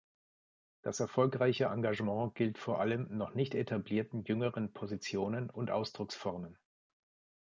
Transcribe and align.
Das 0.81 0.99
erfolgreiche 0.99 1.65
Engagement 1.65 2.33
gilt 2.33 2.57
vor 2.57 2.79
allem 2.79 3.15
noch 3.15 3.35
nicht 3.35 3.53
etablierten 3.53 4.23
jüngeren 4.23 4.73
Positionen 4.73 5.51
und 5.51 5.69
Ausdrucksformen. 5.69 6.57